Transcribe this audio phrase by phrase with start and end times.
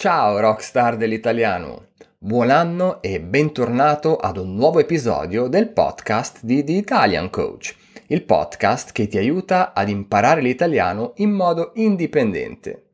[0.00, 6.72] Ciao rockstar dell'italiano, buon anno e bentornato ad un nuovo episodio del podcast di The
[6.72, 12.92] Italian Coach, il podcast che ti aiuta ad imparare l'italiano in modo indipendente.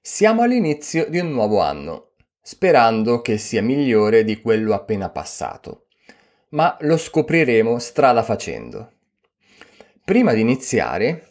[0.00, 5.86] Siamo all'inizio di un nuovo anno, sperando che sia migliore di quello appena passato,
[6.48, 8.94] ma lo scopriremo strada facendo.
[10.04, 11.27] Prima di iniziare,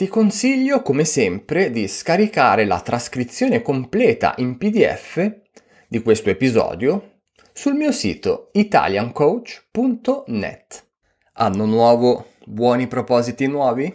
[0.00, 5.40] ti consiglio come sempre di scaricare la trascrizione completa in PDF
[5.86, 7.18] di questo episodio
[7.52, 10.86] sul mio sito italiancoach.net.
[11.34, 13.94] Anno nuovo, buoni propositi nuovi?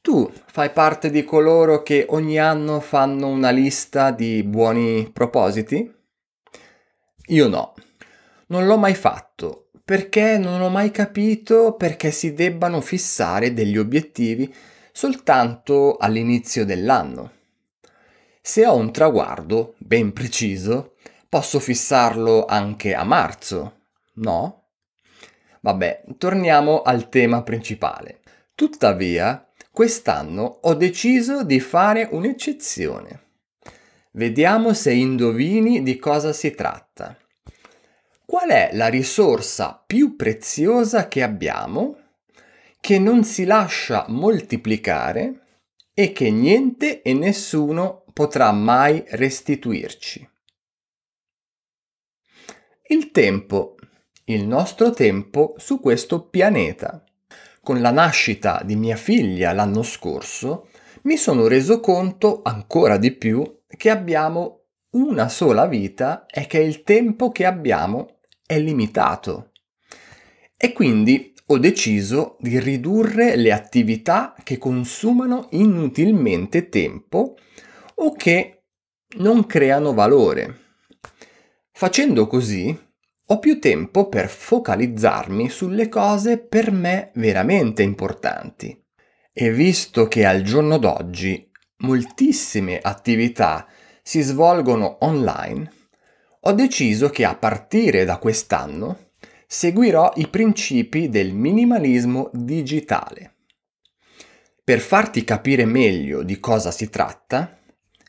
[0.00, 5.94] Tu fai parte di coloro che ogni anno fanno una lista di buoni propositi?
[7.26, 7.74] Io no,
[8.46, 14.52] non l'ho mai fatto perché non ho mai capito perché si debbano fissare degli obiettivi
[14.90, 17.30] soltanto all'inizio dell'anno.
[18.42, 20.96] Se ho un traguardo ben preciso,
[21.28, 23.82] posso fissarlo anche a marzo,
[24.14, 24.70] no?
[25.60, 28.22] Vabbè, torniamo al tema principale.
[28.56, 33.20] Tuttavia, quest'anno ho deciso di fare un'eccezione.
[34.10, 37.16] Vediamo se indovini di cosa si tratta.
[38.26, 41.96] Qual è la risorsa più preziosa che abbiamo,
[42.80, 45.60] che non si lascia moltiplicare
[45.94, 50.28] e che niente e nessuno potrà mai restituirci?
[52.88, 53.76] Il tempo,
[54.24, 57.04] il nostro tempo su questo pianeta.
[57.62, 60.68] Con la nascita di mia figlia l'anno scorso,
[61.02, 66.82] mi sono reso conto ancora di più che abbiamo una sola vita e che il
[66.82, 68.15] tempo che abbiamo
[68.46, 69.50] è limitato
[70.56, 77.36] e quindi ho deciso di ridurre le attività che consumano inutilmente tempo
[77.96, 78.64] o che
[79.18, 80.64] non creano valore.
[81.70, 82.76] Facendo così
[83.28, 88.82] ho più tempo per focalizzarmi sulle cose per me veramente importanti.
[89.32, 93.66] E visto che al giorno d'oggi moltissime attività
[94.02, 95.70] si svolgono online,
[96.46, 99.10] ho deciso che a partire da quest'anno
[99.48, 103.34] seguirò i principi del minimalismo digitale.
[104.62, 107.58] Per farti capire meglio di cosa si tratta,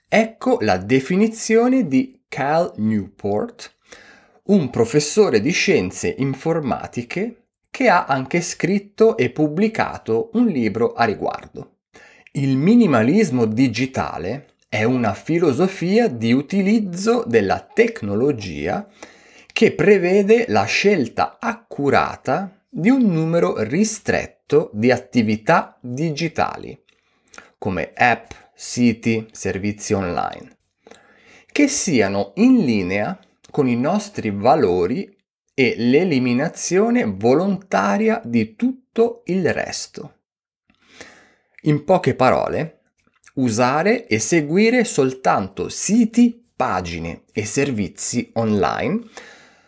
[0.08, 3.76] ecco la definizione di Cal Newport,
[4.44, 11.78] un professore di scienze informatiche che ha anche scritto e pubblicato un libro a riguardo.
[12.34, 18.86] Il minimalismo digitale è una filosofia di utilizzo della tecnologia
[19.54, 26.78] che prevede la scelta accurata di un numero ristretto di attività digitali,
[27.58, 30.58] come app, siti, servizi online,
[31.50, 33.18] che siano in linea
[33.50, 35.16] con i nostri valori
[35.54, 40.16] e l'eliminazione volontaria di tutto il resto.
[41.62, 42.77] In poche parole,
[43.38, 49.02] usare e seguire soltanto siti, pagine e servizi online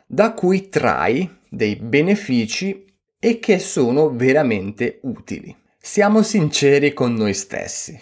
[0.06, 2.86] da cui trai dei benefici
[3.20, 5.56] e che sono veramente utili.
[5.80, 8.00] Siamo sinceri con noi stessi.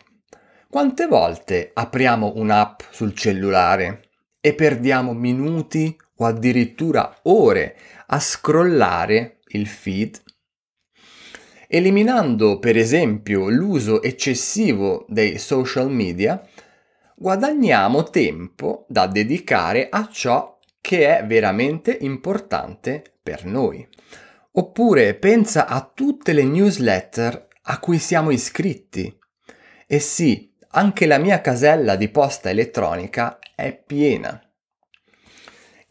[0.70, 9.68] Quante volte apriamo un'app sul cellulare e perdiamo minuti o addirittura ore a scrollare il
[9.68, 10.22] feed
[11.70, 16.42] Eliminando per esempio l'uso eccessivo dei social media,
[17.14, 23.86] guadagniamo tempo da dedicare a ciò che è veramente importante per noi.
[24.54, 29.14] Oppure pensa a tutte le newsletter a cui siamo iscritti.
[29.86, 34.42] E sì, anche la mia casella di posta elettronica è piena.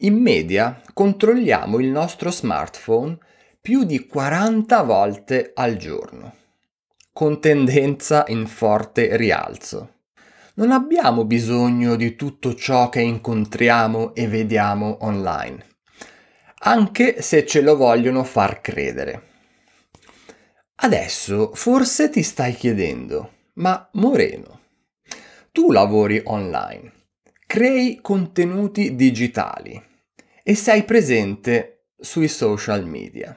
[0.00, 3.18] In media controlliamo il nostro smartphone
[3.66, 6.36] più di 40 volte al giorno,
[7.12, 10.02] con tendenza in forte rialzo.
[10.54, 15.66] Non abbiamo bisogno di tutto ciò che incontriamo e vediamo online,
[16.60, 19.22] anche se ce lo vogliono far credere.
[20.76, 24.60] Adesso forse ti stai chiedendo, ma Moreno,
[25.50, 26.92] tu lavori online,
[27.48, 29.82] crei contenuti digitali
[30.44, 33.36] e sei presente sui social media.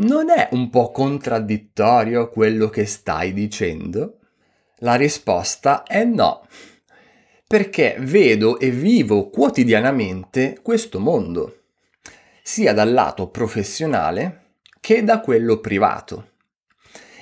[0.00, 4.20] Non è un po' contraddittorio quello che stai dicendo?
[4.78, 6.46] La risposta è no,
[7.44, 11.62] perché vedo e vivo quotidianamente questo mondo,
[12.42, 16.30] sia dal lato professionale che da quello privato.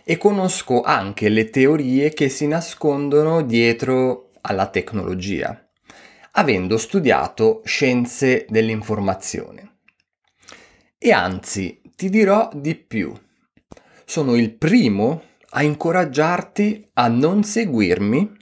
[0.04, 5.66] E conosco anche le teorie che si nascondono dietro alla tecnologia.
[6.38, 9.78] avendo studiato scienze dell'informazione.
[10.98, 13.12] E anzi, ti dirò di più.
[14.04, 18.36] Sono il primo a incoraggiarti a non seguirmi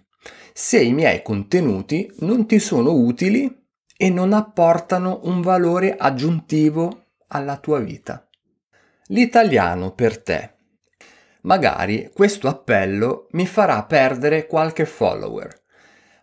[0.52, 3.62] se i miei contenuti non ti sono utili
[3.96, 8.28] e non apportano un valore aggiuntivo alla tua vita.
[9.06, 10.52] L'italiano per te.
[11.42, 15.62] Magari questo appello mi farà perdere qualche follower,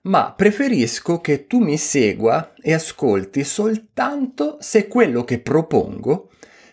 [0.04, 6.32] ma preferisco che tu mi segua e ascolti soltanto se quello che propongo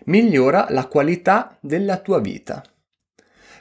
[0.09, 2.63] migliora la qualità della tua vita.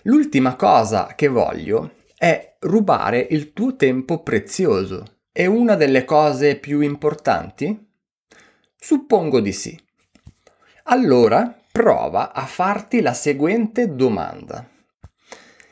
[0.03, 5.19] L'ultima cosa che voglio è rubare il tuo tempo prezioso.
[5.31, 7.85] È una delle cose più importanti?
[8.75, 9.79] Suppongo di sì.
[10.83, 14.67] Allora prova a farti la seguente domanda.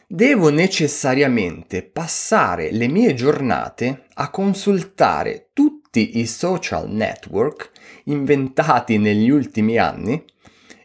[0.08, 7.72] Devo necessariamente passare le mie giornate a consultare tutti i social network
[8.06, 10.24] inventati negli ultimi anni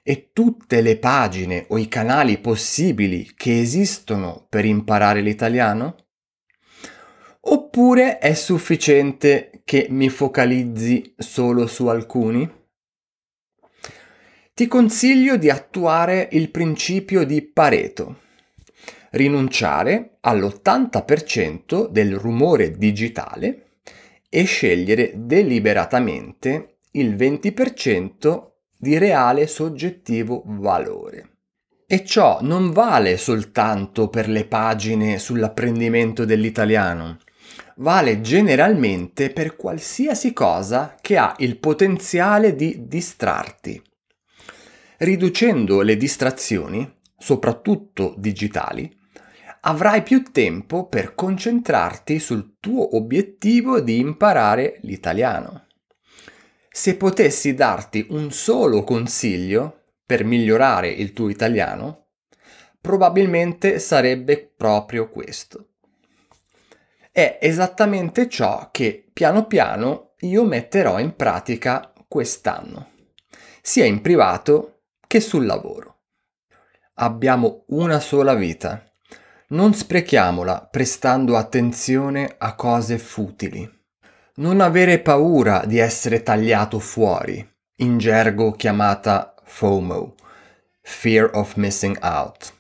[0.03, 5.97] e tutte le pagine o i canali possibili che esistono per imparare l'italiano?
[7.43, 12.59] Oppure è sufficiente che mi focalizzi solo su alcuni?
[14.53, 18.21] Ti consiglio di attuare il principio di Pareto.
[19.13, 23.79] Rinunciare all'80% del rumore digitale
[24.29, 28.50] e scegliere deliberatamente il 20%
[28.81, 31.29] di reale soggettivo valore.
[31.87, 37.19] E ciò non vale soltanto per le pagine sull'apprendimento dell'italiano,
[37.77, 43.83] vale generalmente per qualsiasi cosa che ha il potenziale di distrarti.
[44.97, 48.91] Riducendo le distrazioni, soprattutto digitali,
[49.63, 55.67] avrai più tempo per concentrarti sul tuo obiettivo di imparare l'italiano.
[56.73, 62.11] Se potessi darti un solo consiglio per migliorare il tuo italiano,
[62.81, 65.71] probabilmente sarebbe proprio questo.
[67.11, 72.91] È esattamente ciò che piano piano io metterò in pratica quest'anno,
[73.61, 76.03] sia in privato che sul lavoro.
[76.95, 78.85] Abbiamo una sola vita.
[79.49, 83.80] Non sprechiamola prestando attenzione a cose futili.
[84.41, 87.47] Non avere paura di essere tagliato fuori,
[87.77, 90.15] in gergo chiamata FOMO,
[90.81, 92.55] Fear of Missing Out.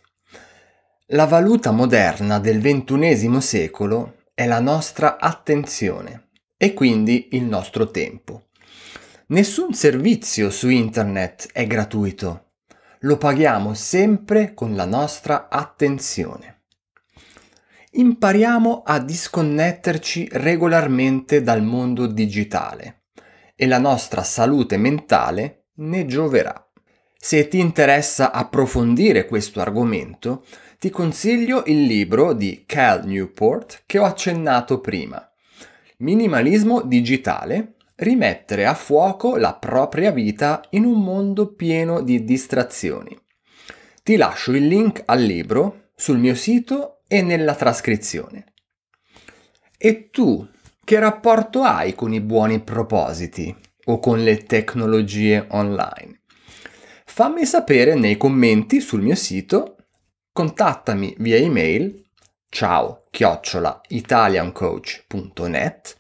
[1.06, 6.29] La valuta moderna del XXI secolo è la nostra attenzione
[6.59, 8.49] e quindi il nostro tempo.
[9.29, 12.49] Nessun servizio su internet è gratuito,
[12.99, 16.59] lo paghiamo sempre con la nostra attenzione
[17.92, 23.02] impariamo a disconnetterci regolarmente dal mondo digitale
[23.56, 26.64] e la nostra salute mentale ne gioverà.
[27.16, 30.44] Se ti interessa approfondire questo argomento,
[30.78, 35.22] ti consiglio il libro di Cal Newport che ho accennato prima.
[35.98, 43.15] Minimalismo digitale, rimettere a fuoco la propria vita in un mondo pieno di distrazioni.
[44.03, 48.44] Ti lascio il link al libro sul mio sito e nella trascrizione.
[49.76, 50.48] E tu,
[50.84, 53.52] che rapporto hai con i buoni propositi
[53.86, 56.20] o con le tecnologie online?
[57.05, 59.74] Fammi sapere nei commenti sul mio sito,
[60.32, 62.00] contattami via email
[62.48, 65.96] ciao chiocciola italiancoach.net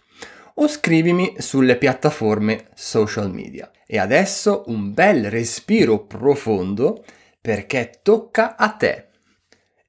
[0.54, 3.68] o scrivimi sulle piattaforme social media.
[3.84, 7.04] E adesso un bel respiro profondo
[7.40, 9.09] perché tocca a te.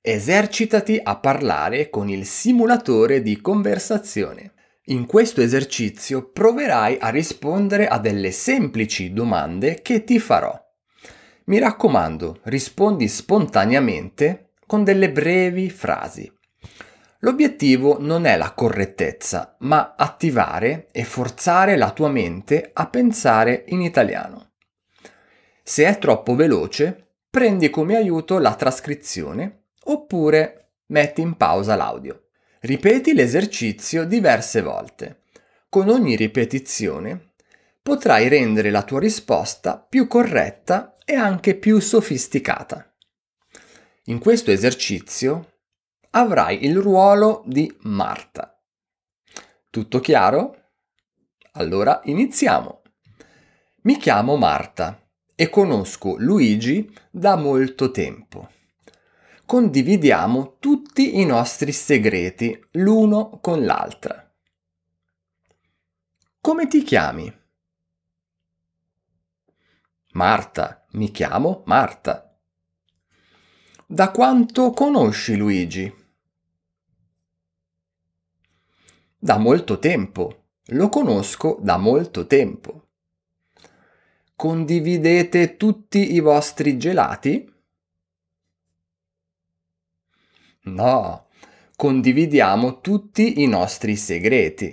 [0.04, 4.54] Esercitati a parlare con il simulatore di conversazione.
[4.86, 10.60] In questo esercizio proverai a rispondere a delle semplici domande che ti farò.
[11.46, 16.32] Mi raccomando, rispondi spontaneamente con delle brevi frasi.
[17.20, 23.82] L'obiettivo non è la correttezza, ma attivare e forzare la tua mente a pensare in
[23.82, 24.54] italiano.
[25.62, 32.28] Se è troppo veloce, prendi come aiuto la trascrizione oppure metti in pausa l'audio.
[32.60, 35.24] Ripeti l'esercizio diverse volte.
[35.70, 37.34] Con ogni ripetizione
[37.82, 42.94] potrai rendere la tua risposta più corretta e anche più sofisticata.
[44.06, 45.60] In questo esercizio
[46.12, 48.62] avrai il ruolo di Marta.
[49.70, 50.58] Tutto chiaro?
[51.54, 52.82] Allora iniziamo.
[53.84, 55.02] Mi chiamo Marta
[55.34, 58.50] e conosco Luigi da molto tempo
[59.52, 64.34] condividiamo tutti i nostri segreti l'uno con l'altra.
[66.40, 67.30] come ti chiami?
[70.14, 72.34] Marta, mi chiamo Marta.
[73.86, 75.94] Da quanto conosci Luigi?
[79.18, 80.46] Da molto tempo.
[80.68, 82.88] Lo conosco da molto tempo.
[84.34, 87.51] Condividete tutti i vostri gelati?
[90.64, 91.28] No,
[91.76, 94.72] condividiamo tutti i nostri segreti.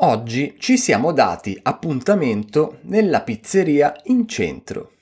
[0.00, 4.92] Oggi ci siamo dati appuntamento nella pizzeria in centro.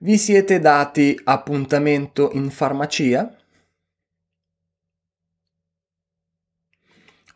[0.00, 3.36] Vi siete dati appuntamento in farmacia?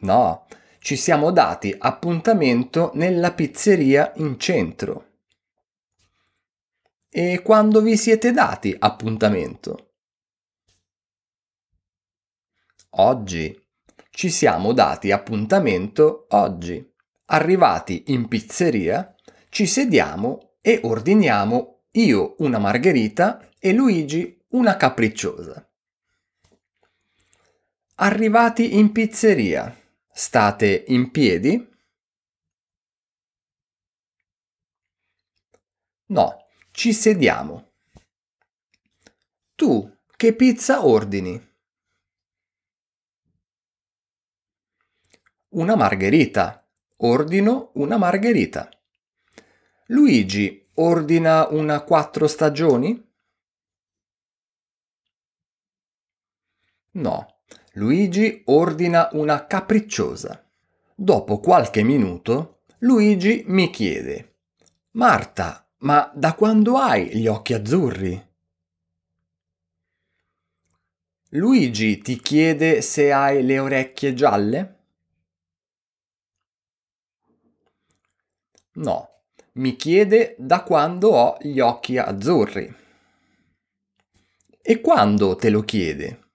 [0.00, 0.46] No,
[0.80, 5.04] ci siamo dati appuntamento nella pizzeria in centro.
[7.08, 9.85] E quando vi siete dati appuntamento?
[12.98, 13.54] Oggi.
[14.10, 16.94] Ci siamo dati appuntamento oggi.
[17.26, 19.14] Arrivati in pizzeria,
[19.50, 25.68] ci sediamo e ordiniamo io una margherita e Luigi una capricciosa.
[27.96, 29.74] Arrivati in pizzeria,
[30.10, 31.68] State in piedi?
[36.06, 37.72] No, ci sediamo.
[39.54, 41.45] Tu che pizza ordini?
[45.50, 46.66] Una margherita.
[46.96, 48.68] Ordino una margherita.
[49.86, 53.00] Luigi ordina una quattro stagioni?
[56.92, 57.40] No,
[57.74, 60.44] Luigi ordina una capricciosa.
[60.94, 64.38] Dopo qualche minuto, Luigi mi chiede:
[64.92, 68.28] Marta, ma da quando hai gli occhi azzurri?
[71.30, 74.75] Luigi ti chiede se hai le orecchie gialle?
[78.76, 79.22] No,
[79.54, 82.74] mi chiede da quando ho gli occhi azzurri.
[84.62, 86.26] E quando te lo chiede?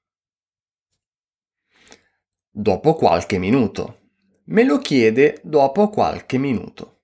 [2.51, 4.00] dopo qualche minuto.
[4.45, 7.00] Me lo chiede dopo qualche minuto.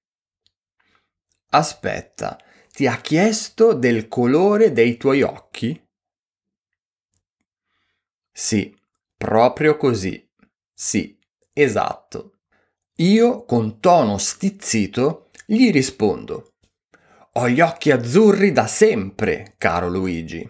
[1.50, 2.38] Aspetta,
[2.72, 5.82] ti ha chiesto del colore dei tuoi occhi?
[8.32, 8.76] Sì,
[9.16, 10.30] proprio così.
[10.74, 11.18] Sì,
[11.54, 12.34] esatto.
[12.98, 16.56] Io con tono stizzito gli rispondo.
[17.34, 20.46] Ho gli occhi azzurri da sempre, caro Luigi.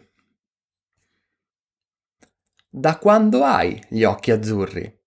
[2.68, 5.00] Da quando hai gli occhi azzurri?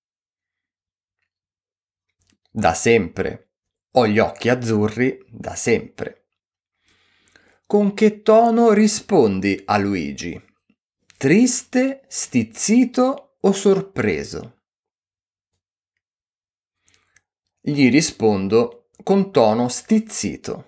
[2.52, 3.50] Da sempre.
[3.92, 6.26] Ho gli occhi azzurri da sempre.
[7.66, 10.40] Con che tono rispondi a Luigi?
[11.16, 14.60] Triste, stizzito o sorpreso?
[17.60, 20.66] Gli rispondo con tono stizzito.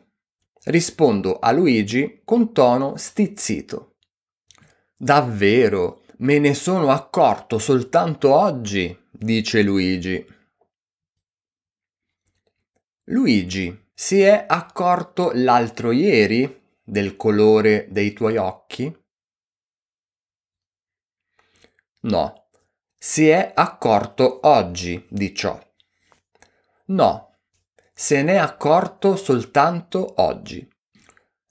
[0.65, 3.97] Rispondo a Luigi con tono stizzito.
[4.97, 10.25] Davvero, Me ne sono accorto soltanto oggi, dice Luigi.
[13.07, 18.97] Luigi, si è accorto l'altro ieri del colore dei tuoi occhi?
[22.03, 22.47] No,
[22.97, 25.59] si è accorto oggi di ciò.
[26.87, 27.32] No,
[28.03, 30.69] se n'è accorto soltanto oggi.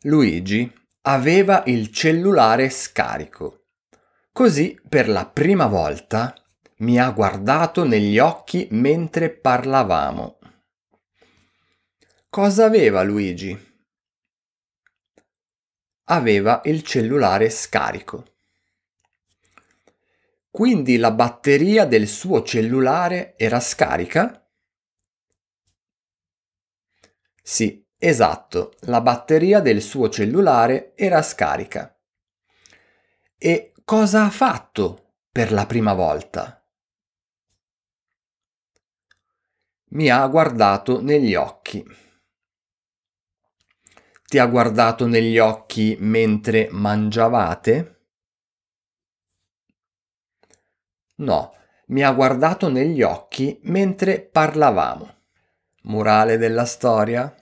[0.01, 0.69] Luigi
[1.03, 3.67] aveva il cellulare scarico.
[4.33, 6.35] Così per la prima volta
[6.79, 10.39] mi ha guardato negli occhi mentre parlavamo.
[12.27, 13.57] Cosa aveva Luigi?
[16.09, 18.25] Aveva il cellulare scarico.
[20.49, 24.40] Quindi la batteria del suo cellulare era scarica?
[27.43, 31.95] Sì, esatto, la batteria del suo cellulare era scarica.
[33.37, 36.63] E cosa ha fatto per la prima volta?
[39.89, 41.83] Mi ha guardato negli occhi.
[44.25, 48.05] Ti ha guardato negli occhi mentre mangiavate?
[51.17, 51.53] No,
[51.87, 55.20] mi ha guardato negli occhi mentre parlavamo.
[55.83, 57.35] Morale della storia?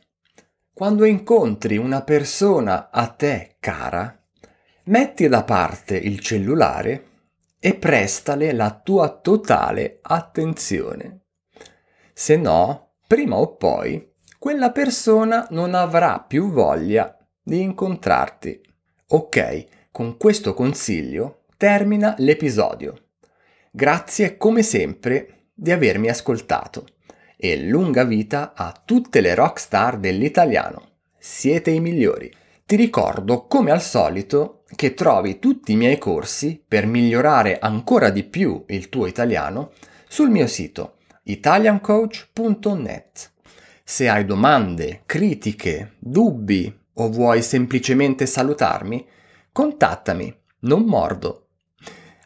[0.74, 4.18] Quando incontri una persona a te cara,
[4.86, 7.08] metti da parte il cellulare
[7.60, 11.26] e prestale la tua totale attenzione.
[12.14, 18.62] Se no, prima o poi, quella persona non avrà più voglia di incontrarti.
[19.08, 23.10] Ok, con questo consiglio termina l'episodio.
[23.70, 26.86] Grazie come sempre di avermi ascoltato
[27.42, 30.88] e lunga vita a tutte le rockstar dell'italiano.
[31.18, 32.30] Siete i migliori.
[32.66, 38.26] Ti ricordo, come al solito, che trovi tutti i miei corsi per migliorare ancora di
[38.26, 39.72] più il tuo italiano
[40.08, 43.32] sul mio sito italiancoach.net.
[43.84, 49.08] Se hai domande, critiche, dubbi o vuoi semplicemente salutarmi,
[49.52, 51.48] contattami, non mordo.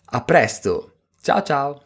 [0.05, 1.83] A presto, ciao ciao!